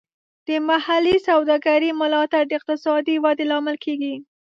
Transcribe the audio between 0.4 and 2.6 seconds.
د محلي سوداګرۍ ملاتړ د